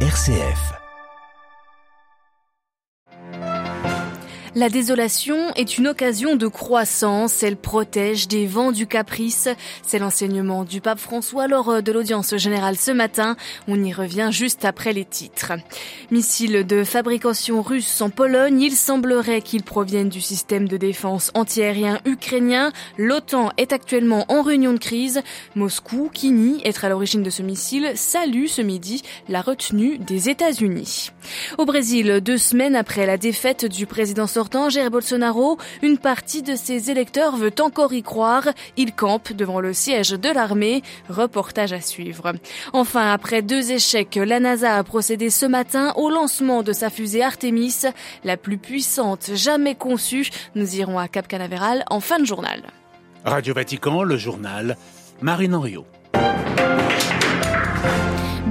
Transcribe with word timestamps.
RCF. 0.00 0.85
La 4.56 4.70
désolation 4.70 5.52
est 5.54 5.76
une 5.76 5.86
occasion 5.86 6.34
de 6.34 6.46
croissance, 6.46 7.42
elle 7.42 7.58
protège 7.58 8.26
des 8.26 8.46
vents 8.46 8.72
du 8.72 8.86
caprice. 8.86 9.50
C'est 9.82 9.98
l'enseignement 9.98 10.64
du 10.64 10.80
pape 10.80 10.98
François 10.98 11.46
lors 11.46 11.82
de 11.82 11.92
l'audience 11.92 12.34
générale 12.38 12.78
ce 12.78 12.90
matin. 12.90 13.36
On 13.68 13.84
y 13.84 13.92
revient 13.92 14.30
juste 14.32 14.64
après 14.64 14.94
les 14.94 15.04
titres. 15.04 15.52
Missiles 16.10 16.66
de 16.66 16.84
fabrication 16.84 17.60
russe 17.60 18.00
en 18.00 18.08
Pologne, 18.08 18.62
il 18.62 18.72
semblerait 18.72 19.42
qu'ils 19.42 19.62
proviennent 19.62 20.08
du 20.08 20.22
système 20.22 20.68
de 20.68 20.78
défense 20.78 21.32
antiaérien 21.34 22.00
ukrainien. 22.06 22.72
L'OTAN 22.96 23.50
est 23.58 23.74
actuellement 23.74 24.24
en 24.32 24.40
réunion 24.40 24.72
de 24.72 24.78
crise. 24.78 25.20
Moscou, 25.54 26.08
qui 26.10 26.30
nie 26.30 26.62
être 26.64 26.86
à 26.86 26.88
l'origine 26.88 27.22
de 27.22 27.28
ce 27.28 27.42
missile, 27.42 27.92
salue 27.94 28.46
ce 28.46 28.62
midi 28.62 29.02
la 29.28 29.42
retenue 29.42 29.98
des 29.98 30.30
États-Unis. 30.30 31.10
Au 31.58 31.66
Brésil, 31.66 32.22
deux 32.22 32.38
semaines 32.38 32.74
après 32.74 33.04
la 33.04 33.18
défaite 33.18 33.66
du 33.66 33.84
président 33.84 34.26
sortant 34.46 34.70
Jair 34.70 34.92
Bolsonaro, 34.92 35.58
une 35.82 35.98
partie 35.98 36.40
de 36.40 36.54
ses 36.54 36.92
électeurs 36.92 37.36
veut 37.36 37.52
encore 37.60 37.92
y 37.92 38.04
croire. 38.04 38.44
Il 38.76 38.92
campe 38.92 39.32
devant 39.32 39.58
le 39.58 39.72
siège 39.72 40.10
de 40.10 40.28
l'armée. 40.28 40.82
Reportage 41.08 41.72
à 41.72 41.80
suivre. 41.80 42.32
Enfin, 42.72 43.10
après 43.10 43.42
deux 43.42 43.72
échecs, 43.72 44.14
la 44.14 44.38
NASA 44.38 44.76
a 44.76 44.84
procédé 44.84 45.30
ce 45.30 45.46
matin 45.46 45.92
au 45.96 46.10
lancement 46.10 46.62
de 46.62 46.72
sa 46.72 46.90
fusée 46.90 47.24
Artemis, 47.24 47.86
la 48.22 48.36
plus 48.36 48.56
puissante 48.56 49.30
jamais 49.34 49.74
conçue. 49.74 50.30
Nous 50.54 50.76
irons 50.76 51.00
à 51.00 51.08
Cap 51.08 51.26
Canaveral 51.26 51.84
en 51.90 51.98
fin 51.98 52.20
de 52.20 52.24
journal. 52.24 52.62
Radio 53.24 53.52
Vatican, 53.52 54.04
le 54.04 54.16
journal, 54.16 54.76
Marine 55.22 55.56
Henriot. 55.56 55.86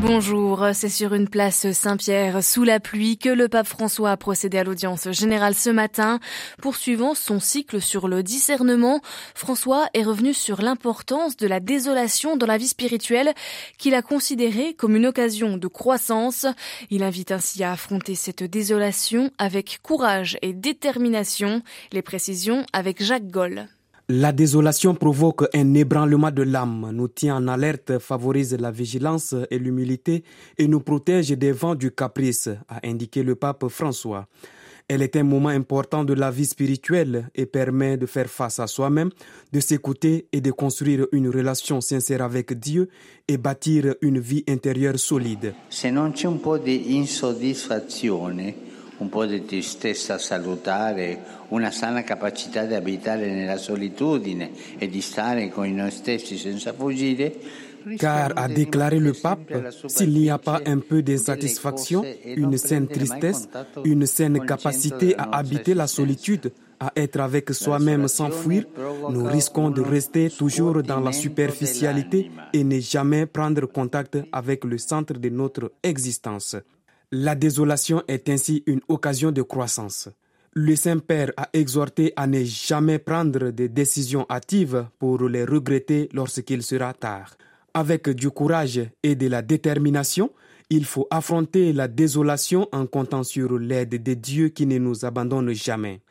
Bonjour, 0.08 0.68
c'est 0.74 0.88
sur 0.88 1.16
une 1.16 1.28
place 1.28 1.72
Saint-Pierre 1.72 2.44
sous 2.44 2.64
la 2.64 2.80
pluie 2.80 3.18
que 3.18 3.30
le 3.30 3.50
pape 3.50 3.66
François 3.66 4.12
a 4.12 4.18
procédé 4.18 4.60
à 4.60 4.64
l'audience 4.64 5.10
générale 5.10 5.56
ce 5.56 5.72
matin. 5.72 6.20
Poursuivant 6.62 7.16
son 7.16 7.40
cycle 7.40 7.82
sur 7.82 8.08
le 8.08 8.22
discernement, 8.22 9.02
François 9.34 9.88
est 9.96 10.04
revenu 10.04 10.36
sur 10.36 10.62
l'importance 10.62 11.38
de 11.38 11.48
la 11.48 11.60
désolation 11.60 12.38
dans 12.38 12.46
la 12.46 12.60
vie 12.60 12.68
spirituelle 12.68 13.34
qu'il 13.80 13.96
a 13.96 14.04
considérée 14.04 14.76
comme 14.76 14.96
une 14.96 15.08
occasion 15.08 15.58
de 15.58 15.68
croissance. 15.68 16.46
Il 16.92 17.02
invite 17.02 17.32
ainsi 17.32 17.64
à 17.64 17.72
affronter 17.72 18.14
cette 18.14 18.44
désolation 18.44 19.32
avec 19.40 19.80
courage 19.82 20.38
et 20.44 20.54
détermination. 20.54 21.64
Les 21.92 22.04
précisions 22.04 22.64
avec 22.74 23.02
Jacques 23.02 23.32
Goll. 23.32 23.68
La 24.08 24.32
désolation 24.32 24.94
provoque 24.94 25.46
un 25.56 25.74
ébranlement 25.74 26.30
de 26.30 26.44
l'âme, 26.44 26.92
nous 26.94 27.08
tient 27.08 27.38
en 27.38 27.48
alerte, 27.48 27.98
favorise 27.98 28.54
la 28.54 28.70
vigilance 28.70 29.34
et 29.50 29.58
l'humilité 29.58 30.24
et 30.60 30.68
nous 30.68 30.80
protège 30.80 31.32
des 31.32 31.52
vents 31.52 31.74
du 31.74 31.90
caprice, 31.90 32.48
a 32.70 32.88
indiqué 32.88 33.24
le 33.24 33.34
pape 33.34 33.68
François. 33.68 34.28
Elle 34.88 35.02
est 35.02 35.16
un 35.16 35.24
moment 35.24 35.50
important 35.50 36.04
de 36.04 36.14
la 36.14 36.30
vie 36.30 36.46
spirituelle 36.46 37.32
et 37.34 37.48
permet 37.48 37.98
de 37.98 38.06
faire 38.06 38.30
face 38.30 38.60
à 38.60 38.68
soi-même, 38.68 39.10
de 39.52 39.60
s'écouter 39.60 40.28
et 40.32 40.40
de 40.40 40.52
construire 40.52 41.08
une 41.12 41.28
relation 41.28 41.82
sincère 41.82 42.22
avec 42.22 42.54
Dieu 42.60 42.90
et 43.28 43.40
bâtir 43.40 43.96
une 44.02 44.20
vie 44.20 44.44
intérieure 44.48 45.00
solide. 45.00 45.56
Se 45.70 45.88
non 45.88 46.14
c'è 46.14 46.28
un 46.28 46.38
insoddisfazione, 46.38 48.54
un 48.98 49.10
po' 49.10 49.26
di 49.26 49.46
tristezza 49.46 50.18
salutare, 50.18 51.24
una 51.50 51.72
sana 51.72 52.04
capacità 52.04 52.64
di 52.66 52.74
abitare 52.74 53.32
nella 53.32 53.58
solitudine 53.58 54.52
e 54.78 54.88
di 54.88 55.02
stare 55.02 55.50
con 55.50 55.70
noi 55.74 55.92
stessi 55.92 56.38
senza 56.38 56.74
fuggire, 56.74 57.34
car, 57.98 58.34
a 58.36 58.48
déclaré 58.48 59.00
le 59.00 59.14
pape, 59.14 59.72
s'il 59.88 60.10
n'y 60.10 60.30
a 60.30 60.40
pas 60.40 60.62
un 60.66 60.80
peu 60.80 61.02
d'insatisfaction, 61.02 62.04
une 62.26 62.58
saine 62.58 62.88
tristesse, 62.88 63.48
une 63.84 64.06
saine 64.06 64.44
capacité 64.46 65.16
à 65.18 65.38
habiter 65.38 65.74
la 65.74 65.88
solitude, 65.88 66.52
à 66.80 66.92
être 66.96 67.20
avec 67.20 67.54
soi-même 67.54 68.08
sans 68.08 68.32
fuir, 68.32 68.66
nous 69.10 69.26
risquons 69.26 69.70
de 69.70 69.82
rester 69.82 70.30
toujours 70.30 70.82
dans 70.84 71.00
la 71.00 71.12
superficialité 71.12 72.32
et 72.54 72.64
ne 72.64 72.80
jamais 72.80 73.26
prendre 73.26 73.66
contact 73.66 74.18
avec 74.32 74.64
le 74.66 74.78
centre 74.78 75.14
de 75.14 75.30
notre 75.30 75.72
existence. 75.84 76.58
La 77.12 77.36
désolation 77.36 78.04
est 78.08 78.30
ainsi 78.30 78.64
une 78.66 78.82
occasion 78.88 79.32
de 79.32 79.42
croissance. 79.42 80.10
Le 80.54 80.76
Saint-Père 80.76 81.32
a 81.38 81.50
exhorté 81.54 82.14
à 82.16 82.28
ne 82.28 82.44
jamais 82.44 82.98
prendre 82.98 83.52
des 83.52 83.70
décisions 83.70 84.26
hâtives 84.30 84.88
pour 85.00 85.28
les 85.28 85.44
regretter 85.44 86.10
lorsqu'il 86.14 86.64
sera 86.64 86.94
tard. 86.94 87.36
Avec 87.74 88.10
du 88.10 88.30
courage 88.30 88.80
et 89.04 89.16
de 89.16 89.28
la 89.28 89.42
détermination, 89.42 90.32
il 90.70 90.86
faut 90.86 91.08
affronter 91.12 91.74
la 91.74 91.88
désolation 91.88 92.68
en 92.72 92.88
comptant 92.88 93.24
sur 93.24 93.60
l'aide 93.60 94.02
de 94.02 94.14
Dieu 94.14 94.50
qui 94.50 94.66
ne 94.66 94.78
nous 94.78 95.06
abandonne 95.06 95.52
jamais. 95.54 96.02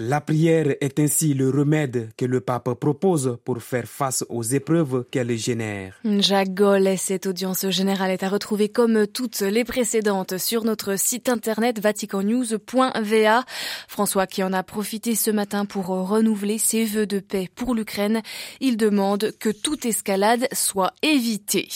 La 0.00 0.20
prière 0.20 0.76
est 0.80 1.00
ainsi 1.00 1.34
le 1.34 1.50
remède 1.50 2.10
que 2.16 2.24
le 2.24 2.38
pape 2.38 2.72
propose 2.74 3.36
pour 3.44 3.60
faire 3.60 3.88
face 3.88 4.24
aux 4.28 4.44
épreuves 4.44 5.04
qu'elle 5.10 5.36
génère. 5.36 5.98
Jacques 6.04 6.54
Goll, 6.54 6.96
cette 6.96 7.26
audience 7.26 7.68
générale 7.70 8.12
est 8.12 8.22
à 8.22 8.28
retrouver 8.28 8.68
comme 8.68 9.08
toutes 9.08 9.40
les 9.40 9.64
précédentes 9.64 10.38
sur 10.38 10.62
notre 10.62 10.96
site 10.96 11.28
internet 11.28 11.80
vaticannews.va. 11.80 13.44
François 13.88 14.28
qui 14.28 14.44
en 14.44 14.52
a 14.52 14.62
profité 14.62 15.16
ce 15.16 15.32
matin 15.32 15.64
pour 15.64 15.86
renouveler 15.86 16.58
ses 16.58 16.84
vœux 16.84 17.06
de 17.06 17.18
paix 17.18 17.48
pour 17.52 17.74
l'Ukraine. 17.74 18.22
Il 18.60 18.76
demande 18.76 19.32
que 19.40 19.50
toute 19.50 19.84
escalade 19.84 20.46
soit 20.52 20.92
évitée. 21.02 21.66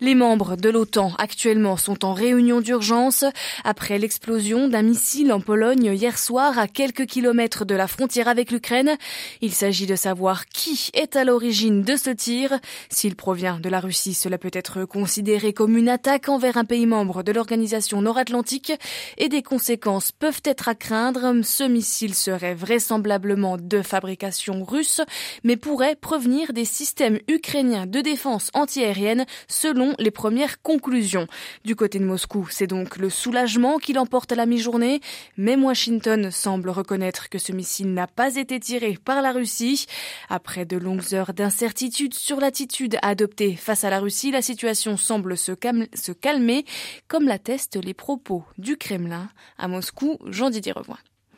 Les 0.00 0.14
membres 0.14 0.54
de 0.54 0.70
l'OTAN 0.70 1.10
actuellement 1.18 1.76
sont 1.76 2.04
en 2.04 2.14
réunion 2.14 2.60
d'urgence 2.60 3.24
après 3.64 3.98
l'explosion 3.98 4.68
d'un 4.68 4.82
missile 4.82 5.32
en 5.32 5.40
Pologne 5.40 5.90
hier 5.92 6.16
soir 6.16 6.60
à 6.60 6.68
quelques 6.68 7.06
kilomètres 7.06 7.55
de 7.64 7.74
la 7.74 7.86
frontière 7.86 8.28
avec 8.28 8.50
l'Ukraine. 8.50 8.96
Il 9.40 9.52
s'agit 9.52 9.86
de 9.86 9.96
savoir 9.96 10.46
qui 10.46 10.90
est 10.94 11.16
à 11.16 11.24
l'origine 11.24 11.82
de 11.82 11.96
ce 11.96 12.10
tir. 12.10 12.58
S'il 12.90 13.16
provient 13.16 13.58
de 13.58 13.68
la 13.68 13.80
Russie, 13.80 14.14
cela 14.14 14.38
peut 14.38 14.50
être 14.52 14.84
considéré 14.84 15.52
comme 15.52 15.76
une 15.76 15.88
attaque 15.88 16.28
envers 16.28 16.56
un 16.56 16.64
pays 16.64 16.86
membre 16.86 17.22
de 17.22 17.32
l'organisation 17.32 18.02
nord-atlantique 18.02 18.72
et 19.18 19.28
des 19.28 19.42
conséquences 19.42 20.12
peuvent 20.12 20.42
être 20.44 20.68
à 20.68 20.74
craindre. 20.74 21.32
Ce 21.42 21.64
missile 21.64 22.14
serait 22.14 22.54
vraisemblablement 22.54 23.56
de 23.56 23.82
fabrication 23.82 24.64
russe, 24.64 25.00
mais 25.44 25.56
pourrait 25.56 25.96
provenir 25.96 26.52
des 26.52 26.64
systèmes 26.64 27.18
ukrainiens 27.28 27.86
de 27.86 28.00
défense 28.00 28.50
antiaérienne 28.54 29.26
selon 29.48 29.94
les 29.98 30.10
premières 30.10 30.62
conclusions. 30.62 31.26
Du 31.64 31.76
côté 31.76 31.98
de 31.98 32.04
Moscou, 32.04 32.46
c'est 32.50 32.66
donc 32.66 32.96
le 32.96 33.10
soulagement 33.10 33.78
qui 33.78 33.92
l'emporte 33.92 34.32
à 34.32 34.34
la 34.34 34.46
mi-journée. 34.46 35.00
Même 35.36 35.64
Washington 35.64 36.30
semble 36.30 36.70
reconnaître 36.70 37.28
que 37.28 37.38
ce 37.46 37.52
missile 37.52 37.94
n'a 37.94 38.06
pas 38.06 38.36
été 38.36 38.58
tiré 38.58 38.98
par 39.04 39.22
la 39.22 39.32
Russie. 39.32 39.86
Après 40.28 40.64
de 40.64 40.76
longues 40.76 41.14
heures 41.14 41.32
d'incertitude 41.32 42.14
sur 42.14 42.40
l'attitude 42.40 42.96
adoptée 43.02 43.54
face 43.54 43.84
à 43.84 43.90
la 43.90 44.00
Russie, 44.00 44.30
la 44.30 44.42
situation 44.42 44.96
semble 44.96 45.36
se, 45.36 45.52
calmer, 45.52 46.64
comme 47.08 47.26
l'attestent 47.26 47.82
les 47.82 47.94
propos 47.94 48.44
du 48.58 48.76
Kremlin. 48.76 49.28
À 49.58 49.68
Moscou, 49.68 50.18
Jean-Didier. 50.26 50.74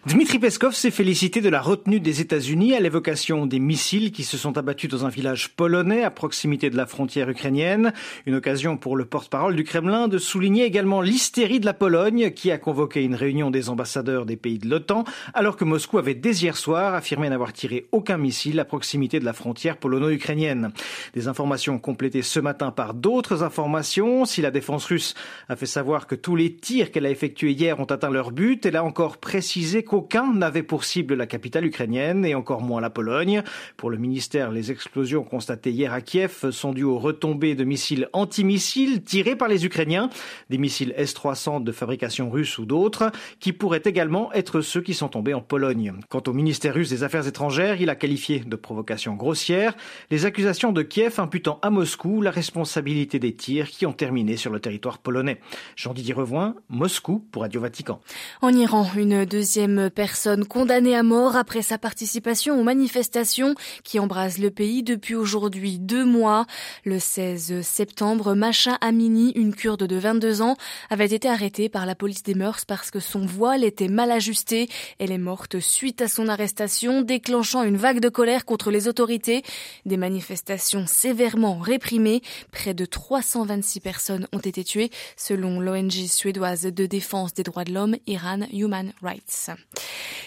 Dmitri 0.09 0.39
Peskov 0.39 0.73
s'est 0.73 0.91
félicité 0.91 1.43
de 1.43 1.51
la 1.51 1.61
retenue 1.61 2.01
des 2.01 2.23
États-Unis 2.23 2.75
à 2.75 2.81
l'évocation 2.81 3.45
des 3.45 3.59
missiles 3.59 4.11
qui 4.11 4.25
se 4.25 4.39
sont 4.39 4.57
abattus 4.57 4.89
dans 4.89 5.05
un 5.05 5.11
village 5.11 5.51
polonais 5.51 6.03
à 6.03 6.11
proximité 6.11 6.71
de 6.71 6.79
la 6.79 6.87
frontière 6.87 7.29
ukrainienne. 7.29 7.93
Une 8.25 8.37
occasion 8.37 8.79
pour 8.79 8.97
le 8.97 9.05
porte-parole 9.05 9.55
du 9.55 9.65
Kremlin 9.65 10.09
de 10.09 10.17
souligner 10.17 10.65
également 10.65 11.03
l'hystérie 11.03 11.61
de 11.61 11.67
la 11.67 11.75
Pologne 11.75 12.31
qui 12.31 12.51
a 12.51 12.57
convoqué 12.57 13.05
une 13.05 13.15
réunion 13.15 13.51
des 13.51 13.69
ambassadeurs 13.69 14.25
des 14.25 14.39
pays 14.39 14.57
de 14.57 14.67
l'OTAN 14.67 15.05
alors 15.35 15.59
que 15.59 15.67
Moscou 15.67 15.99
avait 15.99 16.15
dès 16.15 16.37
hier 16.37 16.57
soir 16.57 16.95
affirmé 16.95 17.29
n'avoir 17.29 17.53
tiré 17.53 17.87
aucun 17.93 18.17
missile 18.17 18.61
à 18.61 18.65
proximité 18.65 19.21
de 19.21 19.27
la 19.27 19.35
frontière 19.35 19.77
polono-ukrainienne. 19.77 20.73
Des 21.13 21.29
informations 21.29 21.79
complétées 21.79 22.23
ce 22.23 22.41
matin 22.41 22.71
par 22.71 22.95
d'autres 22.95 23.43
informations. 23.43 24.25
Si 24.25 24.41
la 24.41 24.51
défense 24.51 24.87
russe 24.87 25.13
a 25.51 25.57
fait 25.57 25.67
savoir 25.67 26.07
que 26.07 26.15
tous 26.15 26.35
les 26.35 26.55
tirs 26.55 26.93
qu'elle 26.93 27.05
a 27.05 27.11
effectués 27.11 27.53
hier 27.53 27.79
ont 27.79 27.85
atteint 27.85 28.09
leur 28.09 28.31
but, 28.31 28.65
elle 28.65 28.77
a 28.77 28.85
encore 28.85 29.19
précisé 29.19 29.83
qu'aucun 29.99 30.33
n'avait 30.33 30.63
pour 30.63 30.85
cible 30.85 31.15
la 31.15 31.27
capitale 31.27 31.67
ukrainienne 31.67 32.25
et 32.25 32.37
encore 32.37 32.61
moins 32.61 32.81
la 32.81 32.89
Pologne. 32.89 33.43
Pour 33.77 33.91
le 33.91 33.97
ministère, 33.97 34.53
les 34.53 34.71
explosions 34.71 35.25
constatées 35.25 35.73
hier 35.73 35.93
à 35.93 36.01
Kiev 36.01 36.51
sont 36.51 36.73
dues 36.73 36.85
aux 36.85 37.01
retombées 37.01 37.57
de 37.57 37.65
missiles 37.65 38.09
antimissiles 38.13 39.03
tirés 39.03 39.35
par 39.35 39.49
les 39.49 39.67
Ukrainiens, 39.67 40.09
des 40.51 40.59
missiles 40.59 40.95
S-300 40.97 41.65
de 41.65 41.73
fabrication 41.73 42.31
russe 42.31 42.59
ou 42.59 42.65
d'autres, 42.65 43.11
qui 43.41 43.53
pourraient 43.53 43.83
également 43.85 44.33
être 44.33 44.61
ceux 44.61 44.83
qui 44.83 44.95
sont 44.95 45.09
tombés 45.09 45.35
en 45.35 45.41
Pologne. 45.41 45.95
Quant 46.09 46.23
au 46.29 46.33
ministère 46.33 46.75
russe 46.75 46.91
des 46.91 47.03
Affaires 47.03 47.27
étrangères, 47.27 47.81
il 47.81 47.91
a 47.91 47.97
qualifié 47.97 48.41
de 48.41 48.57
provocation 48.57 49.15
grossière 49.15 49.75
les 50.11 50.27
accusations 50.27 50.73
de 50.73 50.83
Kiev 50.83 51.19
imputant 51.19 51.59
à 51.63 51.71
Moscou 51.71 52.23
la 52.23 52.31
responsabilité 52.31 53.19
des 53.19 53.35
tirs 53.35 53.69
qui 53.69 53.85
ont 53.85 53.93
terminé 53.93 54.37
sur 54.37 54.53
le 54.53 54.61
territoire 54.61 54.99
polonais. 54.99 55.41
Jean-Didier 55.75 56.15
Revoin, 56.15 56.55
Moscou 56.69 57.25
pour 57.33 57.43
Radio 57.43 57.61
Vatican. 57.61 58.01
En 58.43 58.51
Iran, 58.51 58.87
une 58.97 59.25
deuxième 59.25 59.78
personne 59.87 60.45
condamnée 60.45 60.97
à 60.97 61.05
mort 61.05 61.37
après 61.37 61.63
sa 61.63 61.79
participation 61.79 62.59
aux 62.59 62.65
manifestations 62.65 63.55
qui 63.85 64.01
embrasent 64.01 64.39
le 64.39 64.51
pays 64.51 64.83
depuis 64.83 65.15
aujourd'hui 65.15 65.79
deux 65.79 66.05
mois. 66.05 66.47
Le 66.85 66.99
16 66.99 67.61
septembre, 67.63 68.35
Macha 68.35 68.75
Amini, 68.81 69.31
une 69.37 69.55
kurde 69.55 69.85
de 69.85 69.97
22 69.97 70.43
ans, 70.43 70.57
avait 70.91 71.07
été 71.07 71.29
arrêtée 71.29 71.69
par 71.69 71.87
la 71.87 71.95
police 71.95 72.25
des 72.25 72.35
mœurs 72.35 72.65
parce 72.65 72.91
que 72.91 72.99
son 72.99 73.25
voile 73.25 73.63
était 73.63 73.87
mal 73.87 74.11
ajusté. 74.11 74.69
Elle 74.99 75.13
est 75.13 75.19
morte 75.19 75.61
suite 75.61 76.03
à 76.03 76.09
son 76.09 76.29
arrestation, 76.29 77.03
déclenchant 77.03 77.63
une 77.63 77.77
vague 77.77 78.01
de 78.01 78.09
colère 78.09 78.45
contre 78.45 78.73
les 78.73 78.89
autorités. 78.89 79.45
Des 79.87 79.97
manifestations 79.97 80.87
sévèrement 80.87 81.59
réprimées. 81.59 82.23
Près 82.51 82.75
de 82.75 82.85
326 82.85 83.81
personnes 83.81 84.27
ont 84.33 84.39
été 84.39 84.65
tuées, 84.65 84.91
selon 85.17 85.61
l'ONG 85.61 85.93
suédoise 86.09 86.63
de 86.63 86.87
défense 86.87 87.35
des 87.35 87.43
droits 87.43 87.65
de 87.65 87.73
l'homme, 87.73 87.97
Iran 88.07 88.41
Human 88.53 88.93
Rights. 89.03 89.51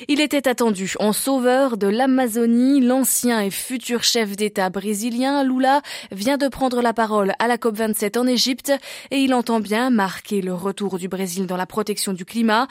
Il 0.07 0.19
était 0.19 0.47
attendu 0.47 0.93
en 0.99 1.13
sauveur 1.13 1.77
de 1.77 1.87
l'Amazonie, 1.87 2.81
l'ancien 2.81 3.39
et 3.41 3.51
futur 3.51 4.03
chef 4.03 4.35
d'État 4.35 4.69
brésilien 4.69 5.43
Lula 5.43 5.81
vient 6.11 6.37
de 6.37 6.47
prendre 6.47 6.81
la 6.81 6.93
parole 6.93 7.33
à 7.37 7.47
la 7.47 7.57
COP27 7.57 8.17
en 8.17 8.25
Égypte 8.25 8.73
et 9.11 9.17
il 9.17 9.33
entend 9.33 9.59
bien 9.59 9.91
marquer 9.91 10.41
le 10.41 10.53
retour 10.53 10.97
du 10.97 11.07
Brésil 11.07 11.45
dans 11.45 11.57
la 11.57 11.67
protection 11.67 12.13
du 12.13 12.25
climat. 12.25 12.67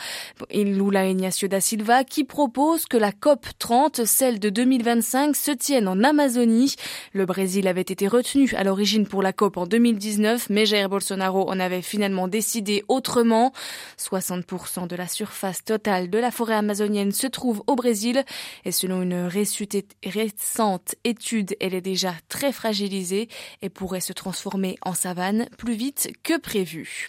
Et 0.51 0.65
Lula 0.65 1.07
Ignacio 1.07 1.47
da 1.47 1.61
Silva 1.61 2.03
qui 2.03 2.25
propose 2.25 2.87
que 2.87 2.97
la 2.97 3.13
COP 3.13 3.47
30, 3.59 4.05
celle 4.07 4.41
de 4.41 4.51
2025, 4.51 5.37
se 5.37 5.53
tienne 5.53 5.87
en 5.87 6.03
Amazonie. 6.03 6.75
Le 7.13 7.27
Brésil 7.27 7.69
avait 7.69 7.81
été 7.81 8.09
retenu 8.09 8.53
à 8.57 8.65
l'origine 8.65 9.07
pour 9.07 9.23
la 9.23 9.33
COP 9.33 9.57
en 9.57 9.67
2019, 9.67 10.51
mais 10.51 10.67
Jair 10.67 10.89
Bolsonaro 10.89 11.49
en 11.49 11.61
avait 11.61 11.83
finalement 11.83 12.27
décidé 12.27 12.83
autrement. 12.89 13.53
60% 13.99 14.89
de 14.89 14.97
la 14.97 15.07
surface 15.07 15.63
totale 15.65 16.11
de 16.11 16.19
la 16.19 16.31
forêt 16.31 16.60
amazonienne 16.61 17.13
se 17.13 17.27
trouve 17.27 17.63
au 17.67 17.75
Brésil 17.75 18.25
et 18.65 18.73
selon 18.73 19.03
une 19.03 19.29
récente 19.29 20.95
étude, 21.05 21.57
elle 21.61 21.75
est 21.75 21.81
déjà 21.81 22.15
très 22.29 22.53
fragilisée 22.53 23.29
et 23.63 23.69
pourrait 23.69 24.01
se 24.01 24.13
transformer 24.13 24.77
en 24.83 24.95
savane 24.95 25.47
plus 25.59 25.75
vite 25.75 26.13
que 26.23 26.39
prévu. 26.39 27.09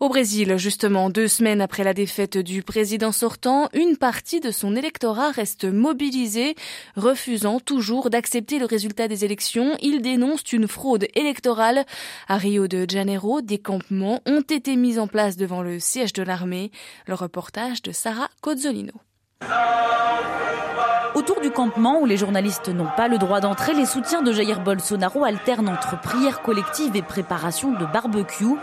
Au 0.00 0.08
Brésil, 0.08 0.56
justement, 0.56 1.10
deux 1.10 1.28
semaines 1.28 1.60
après 1.60 1.84
la 1.84 1.94
défaite 1.94 2.38
du 2.38 2.62
président 2.62 3.12
sortant, 3.12 3.68
une 3.74 3.96
partie 3.96 4.40
de 4.40 4.50
son 4.50 4.76
électorat 4.76 5.30
reste 5.30 5.64
mobilisée, 5.64 6.54
refusant 6.96 7.60
toujours 7.60 8.10
d'accepter 8.10 8.58
le 8.58 8.66
résultat 8.66 9.08
des 9.08 9.24
élections. 9.24 9.76
Il 9.82 10.02
dénonce 10.02 10.52
une 10.52 10.68
fraude 10.68 11.06
électorale. 11.14 11.84
À 12.28 12.36
Rio 12.36 12.68
de 12.68 12.86
Janeiro, 12.88 13.40
des 13.40 13.58
campements 13.58 14.20
ont 14.26 14.42
été 14.42 14.76
mis 14.76 14.98
en 14.98 15.06
place 15.06 15.36
devant 15.36 15.62
le 15.62 15.80
siège 15.80 16.12
de 16.12 16.22
l'armée. 16.22 16.70
Le 17.06 17.14
reportage 17.14 17.82
de 17.82 17.92
Sarah 17.92 18.30
Cozzolino. 18.40 18.83
Oh, 19.40 20.93
Autour 21.14 21.40
du 21.40 21.52
campement 21.52 22.00
où 22.00 22.06
les 22.06 22.16
journalistes 22.16 22.68
n'ont 22.70 22.88
pas 22.96 23.06
le 23.06 23.18
droit 23.18 23.38
d'entrer, 23.38 23.72
les 23.72 23.86
soutiens 23.86 24.22
de 24.22 24.32
Jair 24.32 24.60
Bolsonaro 24.60 25.24
alternent 25.24 25.68
entre 25.68 26.00
prières 26.00 26.42
collectives 26.42 26.96
et 26.96 27.02
préparation 27.02 27.70
de 27.70 27.86
barbecue. 27.86 28.56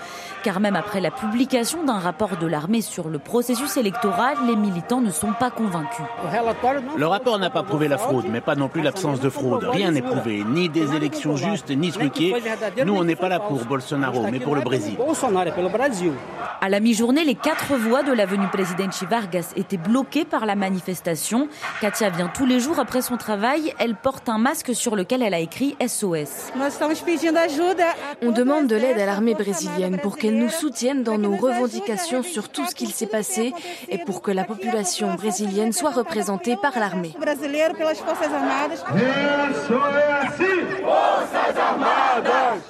Car 0.43 0.59
même 0.59 0.75
après 0.75 0.99
la 0.99 1.11
publication 1.11 1.85
d'un 1.85 1.99
rapport 1.99 2.35
de 2.35 2.47
l'armée 2.47 2.81
sur 2.81 3.07
le 3.07 3.19
processus 3.19 3.77
électoral, 3.77 4.35
les 4.47 4.57
militants 4.57 4.99
ne 4.99 5.11
sont 5.11 5.31
pas 5.31 5.49
convaincus. 5.49 6.03
Le 6.97 7.07
rapport 7.07 7.39
n'a 7.39 7.49
pas 7.49 7.63
prouvé 7.63 7.87
la 7.87 7.97
fraude, 7.97 8.25
mais 8.29 8.41
pas 8.41 8.55
non 8.55 8.67
plus 8.67 8.81
l'absence 8.81 9.21
de 9.21 9.29
fraude. 9.29 9.63
Rien 9.63 9.91
n'est 9.91 10.01
prouvé, 10.01 10.43
ni 10.45 10.67
des 10.67 10.93
élections 10.93 11.37
justes, 11.37 11.69
ni 11.69 11.91
truquées. 11.91 12.35
Nous, 12.85 12.95
on 12.95 13.05
n'est 13.05 13.15
pas 13.15 13.29
là 13.29 13.39
pour 13.39 13.63
Bolsonaro, 13.63 14.27
mais 14.29 14.39
pour 14.39 14.55
le 14.55 14.61
Brésil. 14.61 14.97
À 16.59 16.69
la 16.69 16.79
mi-journée, 16.79 17.23
les 17.23 17.35
quatre 17.35 17.75
voies 17.75 18.03
de 18.03 18.11
l'avenue 18.11 18.47
Presidente 18.47 19.01
Vargas 19.09 19.53
étaient 19.55 19.77
bloquées 19.77 20.25
par 20.25 20.45
la 20.45 20.55
manifestation. 20.55 21.47
Katia 21.79 22.09
vient 22.09 22.27
tous 22.41 22.47
les 22.47 22.59
jours 22.59 22.79
après 22.79 23.03
son 23.03 23.17
travail. 23.17 23.71
Elle 23.77 23.93
porte 23.93 24.27
un 24.27 24.39
masque 24.39 24.73
sur 24.73 24.95
lequel 24.95 25.21
elle 25.21 25.35
a 25.35 25.39
écrit 25.39 25.75
SOS. 25.79 26.51
On 28.23 28.31
demande 28.31 28.65
de 28.65 28.75
l'aide 28.75 28.97
à 28.97 29.05
l'armée 29.05 29.35
brésilienne 29.35 29.99
pour 30.01 30.17
qu'elle 30.17 30.39
nous 30.39 30.49
soutienne 30.49 31.03
dans 31.03 31.19
nos 31.19 31.35
revendications 31.35 32.23
sur 32.23 32.49
tout 32.49 32.65
ce 32.65 32.73
qu'il 32.73 32.89
s'est 32.89 33.05
passé 33.05 33.53
et 33.89 33.99
pour 33.99 34.23
que 34.23 34.31
la 34.31 34.43
population 34.43 35.13
brésilienne 35.13 35.71
soit 35.71 35.91
représentée 35.91 36.55
par 36.59 36.79
l'armée. 36.79 37.13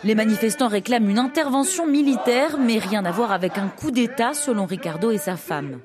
Les 0.04 0.16
manifestants 0.16 0.68
réclament 0.68 1.10
une 1.10 1.20
intervention 1.20 1.88
militaire, 1.88 2.58
mais 2.60 2.78
rien 2.78 3.06
à 3.06 3.12
voir 3.12 3.32
avec 3.32 3.58
un 3.58 3.68
coup 3.68 3.92
d'État, 3.92 4.34
selon 4.34 4.66
Ricardo 4.66 5.12
et 5.12 5.18
sa 5.18 5.38
femme. 5.38 5.80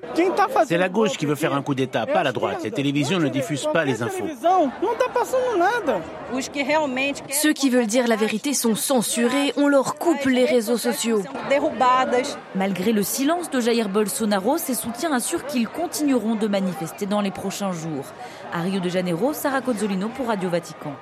C'est 0.65 0.77
la 0.77 0.89
gauche 0.89 1.17
qui 1.17 1.25
veut 1.25 1.35
faire 1.35 1.53
un 1.53 1.61
coup 1.61 1.75
d'État, 1.75 2.05
pas 2.05 2.23
la 2.23 2.33
droite. 2.33 2.59
Les 2.63 2.71
télévisions 2.71 3.19
ne 3.19 3.29
diffusent 3.29 3.69
pas 3.71 3.76
les 3.85 4.01
infos. 4.01 4.25
Ceux 7.31 7.53
qui 7.53 7.69
veulent 7.69 7.87
dire 7.87 8.07
la 8.07 8.15
vérité 8.15 8.53
sont 8.53 8.75
censurés, 8.75 9.53
on 9.57 9.67
leur 9.67 9.95
coupe 9.95 10.25
les 10.25 10.45
réseaux 10.45 10.77
sociaux. 10.77 11.23
Malgré 12.55 12.91
le 12.91 13.03
silence 13.03 13.49
de 13.49 13.59
Jair 13.59 13.89
Bolsonaro, 13.89 14.57
ses 14.57 14.75
soutiens 14.75 15.13
assurent 15.13 15.45
qu'ils 15.45 15.67
continueront 15.67 16.35
de 16.35 16.47
manifester 16.47 17.05
dans 17.05 17.21
les 17.21 17.31
prochains 17.31 17.71
jours. 17.71 18.05
À 18.53 18.61
Rio 18.61 18.79
de 18.79 18.89
Janeiro, 18.89 19.33
Sarah 19.33 19.61
Cozzolino 19.61 20.09
pour 20.09 20.27
Radio 20.27 20.49
Vatican. 20.49 20.93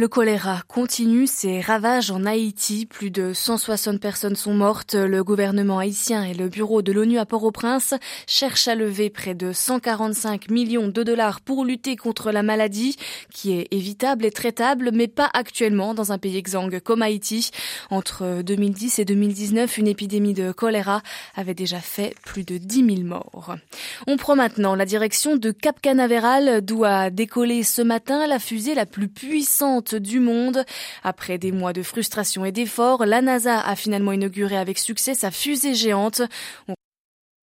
Le 0.00 0.08
choléra 0.08 0.62
continue 0.66 1.26
ses 1.26 1.60
ravages 1.60 2.10
en 2.10 2.24
Haïti. 2.24 2.86
Plus 2.86 3.10
de 3.10 3.34
160 3.34 4.00
personnes 4.00 4.34
sont 4.34 4.54
mortes. 4.54 4.94
Le 4.94 5.22
gouvernement 5.22 5.78
haïtien 5.78 6.24
et 6.24 6.32
le 6.32 6.48
bureau 6.48 6.80
de 6.80 6.90
l'ONU 6.90 7.18
à 7.18 7.26
Port-au-Prince 7.26 7.92
cherchent 8.26 8.66
à 8.66 8.74
lever 8.74 9.10
près 9.10 9.34
de 9.34 9.52
145 9.52 10.50
millions 10.50 10.88
de 10.88 11.02
dollars 11.02 11.42
pour 11.42 11.66
lutter 11.66 11.96
contre 11.96 12.32
la 12.32 12.42
maladie 12.42 12.96
qui 13.30 13.52
est 13.52 13.68
évitable 13.72 14.24
et 14.24 14.30
traitable, 14.30 14.88
mais 14.90 15.06
pas 15.06 15.28
actuellement 15.34 15.92
dans 15.92 16.12
un 16.12 16.18
pays 16.18 16.38
exsangue 16.38 16.80
comme 16.80 17.02
Haïti. 17.02 17.50
Entre 17.90 18.40
2010 18.40 19.00
et 19.00 19.04
2019, 19.04 19.76
une 19.76 19.86
épidémie 19.86 20.32
de 20.32 20.50
choléra 20.52 21.02
avait 21.36 21.52
déjà 21.52 21.78
fait 21.78 22.14
plus 22.24 22.44
de 22.44 22.56
10 22.56 22.86
000 22.86 23.06
morts. 23.06 23.54
On 24.06 24.16
prend 24.16 24.34
maintenant 24.34 24.74
la 24.74 24.86
direction 24.86 25.36
de 25.36 25.50
Cap 25.50 25.78
Canaveral 25.82 26.64
d'où 26.64 26.84
a 26.84 27.10
décollé 27.10 27.64
ce 27.64 27.82
matin 27.82 28.26
la 28.26 28.38
fusée 28.38 28.74
la 28.74 28.86
plus 28.86 29.08
puissante 29.08 29.89
du 29.94 30.20
monde. 30.20 30.64
Après 31.02 31.38
des 31.38 31.52
mois 31.52 31.72
de 31.72 31.82
frustration 31.82 32.44
et 32.44 32.52
d'efforts, 32.52 33.06
la 33.06 33.22
NASA 33.22 33.60
a 33.60 33.76
finalement 33.76 34.12
inauguré 34.12 34.56
avec 34.56 34.78
succès 34.78 35.14
sa 35.14 35.30
fusée 35.30 35.74
géante. 35.74 36.22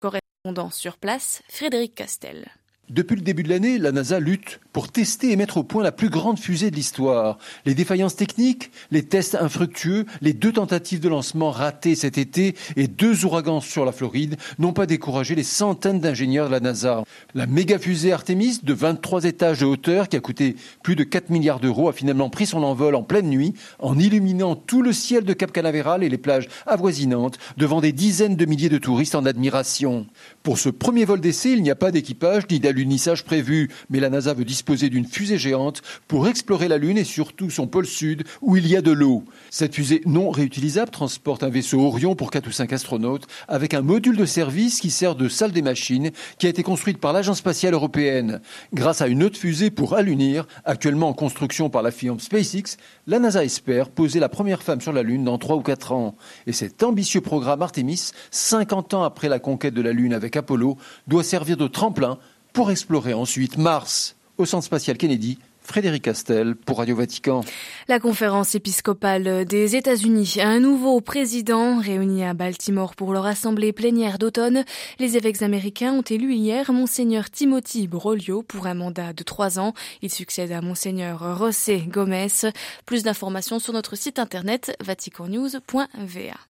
Correspondant 0.00 0.70
sur 0.70 0.98
place, 0.98 1.42
Frédéric 1.48 1.94
Castel. 1.94 2.50
Depuis 2.92 3.16
le 3.16 3.22
début 3.22 3.42
de 3.42 3.48
l'année, 3.48 3.78
la 3.78 3.90
NASA 3.90 4.20
lutte 4.20 4.60
pour 4.74 4.88
tester 4.92 5.32
et 5.32 5.36
mettre 5.36 5.56
au 5.56 5.62
point 5.62 5.82
la 5.82 5.92
plus 5.92 6.10
grande 6.10 6.38
fusée 6.38 6.70
de 6.70 6.76
l'histoire. 6.76 7.38
Les 7.64 7.74
défaillances 7.74 8.16
techniques, 8.16 8.70
les 8.90 9.02
tests 9.02 9.34
infructueux, 9.34 10.04
les 10.20 10.34
deux 10.34 10.52
tentatives 10.52 11.00
de 11.00 11.08
lancement 11.08 11.50
ratées 11.50 11.94
cet 11.94 12.18
été 12.18 12.54
et 12.76 12.88
deux 12.88 13.24
ouragans 13.24 13.62
sur 13.62 13.86
la 13.86 13.92
Floride 13.92 14.36
n'ont 14.58 14.74
pas 14.74 14.84
découragé 14.84 15.34
les 15.34 15.42
centaines 15.42 16.00
d'ingénieurs 16.00 16.48
de 16.48 16.52
la 16.52 16.60
NASA. 16.60 17.04
La 17.34 17.46
méga 17.46 17.78
fusée 17.78 18.12
Artemis 18.12 18.60
de 18.62 18.74
23 18.74 19.24
étages 19.24 19.60
de 19.60 19.64
hauteur 19.64 20.10
qui 20.10 20.16
a 20.16 20.20
coûté 20.20 20.56
plus 20.82 20.94
de 20.94 21.04
4 21.04 21.30
milliards 21.30 21.60
d'euros 21.60 21.88
a 21.88 21.94
finalement 21.94 22.28
pris 22.28 22.44
son 22.44 22.62
envol 22.62 22.94
en 22.94 23.02
pleine 23.02 23.30
nuit 23.30 23.54
en 23.78 23.98
illuminant 23.98 24.54
tout 24.54 24.82
le 24.82 24.92
ciel 24.92 25.24
de 25.24 25.32
Cap 25.32 25.50
Canaveral 25.50 26.04
et 26.04 26.10
les 26.10 26.18
plages 26.18 26.48
avoisinantes 26.66 27.38
devant 27.56 27.80
des 27.80 27.92
dizaines 27.92 28.36
de 28.36 28.44
milliers 28.44 28.68
de 28.68 28.76
touristes 28.76 29.14
en 29.14 29.24
admiration. 29.24 30.06
Pour 30.42 30.58
ce 30.58 30.68
premier 30.68 31.06
vol 31.06 31.20
d'essai, 31.20 31.52
il 31.52 31.62
n'y 31.62 31.70
a 31.70 31.74
pas 31.74 31.90
d'équipage 31.90 32.44
ni 32.50 32.60
d'alunissage 32.82 33.22
prévu, 33.22 33.70
mais 33.90 34.00
la 34.00 34.10
NASA 34.10 34.34
veut 34.34 34.44
disposer 34.44 34.90
d'une 34.90 35.06
fusée 35.06 35.38
géante 35.38 35.82
pour 36.08 36.26
explorer 36.26 36.66
la 36.66 36.78
Lune 36.78 36.98
et 36.98 37.04
surtout 37.04 37.48
son 37.48 37.68
pôle 37.68 37.86
sud 37.86 38.24
où 38.40 38.56
il 38.56 38.66
y 38.66 38.74
a 38.74 38.82
de 38.82 38.90
l'eau. 38.90 39.22
Cette 39.50 39.76
fusée 39.76 40.02
non 40.04 40.30
réutilisable 40.30 40.90
transporte 40.90 41.44
un 41.44 41.48
vaisseau 41.48 41.80
Orion 41.80 42.16
pour 42.16 42.32
4 42.32 42.48
ou 42.48 42.50
5 42.50 42.72
astronautes 42.72 43.28
avec 43.46 43.72
un 43.72 43.82
module 43.82 44.16
de 44.16 44.26
service 44.26 44.80
qui 44.80 44.90
sert 44.90 45.14
de 45.14 45.28
salle 45.28 45.52
des 45.52 45.62
machines 45.62 46.10
qui 46.38 46.46
a 46.46 46.50
été 46.50 46.64
construite 46.64 46.98
par 46.98 47.12
l'Agence 47.12 47.38
spatiale 47.38 47.74
européenne. 47.74 48.40
Grâce 48.74 49.00
à 49.00 49.06
une 49.06 49.22
autre 49.22 49.38
fusée 49.38 49.70
pour 49.70 49.94
allunir, 49.94 50.48
actuellement 50.64 51.08
en 51.08 51.14
construction 51.14 51.70
par 51.70 51.82
la 51.82 51.92
firme 51.92 52.18
SpaceX, 52.18 52.78
la 53.06 53.20
NASA 53.20 53.44
espère 53.44 53.90
poser 53.90 54.18
la 54.18 54.28
première 54.28 54.62
femme 54.62 54.80
sur 54.80 54.92
la 54.92 55.04
Lune 55.04 55.22
dans 55.22 55.38
3 55.38 55.54
ou 55.54 55.62
4 55.62 55.92
ans. 55.92 56.16
Et 56.48 56.52
cet 56.52 56.82
ambitieux 56.82 57.20
programme 57.20 57.62
Artemis, 57.62 58.10
50 58.32 58.94
ans 58.94 59.04
après 59.04 59.28
la 59.28 59.38
conquête 59.38 59.74
de 59.74 59.82
la 59.82 59.92
Lune 59.92 60.14
avec 60.14 60.34
Apollo, 60.36 60.76
doit 61.06 61.22
servir 61.22 61.56
de 61.56 61.68
tremplin 61.68 62.18
pour 62.52 62.70
explorer 62.70 63.14
ensuite 63.14 63.56
Mars. 63.58 64.16
Au 64.38 64.46
Centre 64.46 64.64
spatial 64.64 64.96
Kennedy, 64.96 65.38
Frédéric 65.62 66.02
Castel 66.02 66.56
pour 66.56 66.78
Radio 66.78 66.96
Vatican. 66.96 67.42
La 67.88 68.00
conférence 68.00 68.54
épiscopale 68.54 69.44
des 69.44 69.76
États-Unis 69.76 70.36
a 70.40 70.48
un 70.48 70.60
nouveau 70.60 71.00
président 71.00 71.78
réuni 71.78 72.24
à 72.24 72.34
Baltimore 72.34 72.94
pour 72.94 73.12
leur 73.12 73.26
assemblée 73.26 73.72
plénière 73.72 74.18
d'automne. 74.18 74.64
Les 74.98 75.16
évêques 75.16 75.42
américains 75.42 75.92
ont 75.92 76.02
élu 76.02 76.34
hier 76.34 76.72
Monseigneur 76.72 77.30
Timothy 77.30 77.86
Broglio 77.86 78.42
pour 78.42 78.66
un 78.66 78.74
mandat 78.74 79.12
de 79.12 79.22
trois 79.22 79.58
ans. 79.58 79.72
Il 80.02 80.10
succède 80.10 80.52
à 80.52 80.60
Monseigneur 80.60 81.38
José 81.38 81.84
Gomez. 81.86 82.50
Plus 82.84 83.02
d'informations 83.04 83.58
sur 83.58 83.72
notre 83.72 83.96
site 83.96 84.18
internet 84.18 84.76
vaticannews.va. 84.80 86.48